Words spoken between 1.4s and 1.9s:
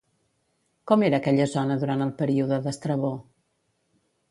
zona